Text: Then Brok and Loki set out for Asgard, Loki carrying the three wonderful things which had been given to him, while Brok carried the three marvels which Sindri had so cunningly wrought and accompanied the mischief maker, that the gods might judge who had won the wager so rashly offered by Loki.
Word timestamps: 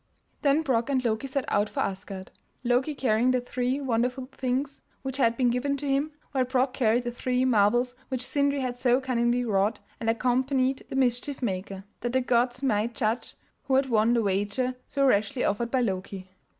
Then 0.41 0.63
Brok 0.63 0.89
and 0.89 1.05
Loki 1.05 1.27
set 1.27 1.45
out 1.47 1.69
for 1.69 1.81
Asgard, 1.81 2.31
Loki 2.63 2.95
carrying 2.95 3.29
the 3.29 3.39
three 3.39 3.79
wonderful 3.79 4.29
things 4.31 4.81
which 5.03 5.17
had 5.17 5.37
been 5.37 5.51
given 5.51 5.77
to 5.77 5.87
him, 5.87 6.11
while 6.31 6.43
Brok 6.43 6.73
carried 6.73 7.03
the 7.03 7.11
three 7.11 7.45
marvels 7.45 7.93
which 8.09 8.25
Sindri 8.25 8.61
had 8.61 8.79
so 8.79 8.99
cunningly 8.99 9.45
wrought 9.45 9.79
and 9.99 10.09
accompanied 10.09 10.83
the 10.89 10.95
mischief 10.95 11.43
maker, 11.43 11.83
that 11.99 12.13
the 12.13 12.21
gods 12.21 12.63
might 12.63 12.95
judge 12.95 13.35
who 13.65 13.75
had 13.75 13.89
won 13.89 14.15
the 14.15 14.23
wager 14.23 14.73
so 14.89 15.05
rashly 15.05 15.43
offered 15.43 15.69
by 15.69 15.81
Loki. 15.81 16.31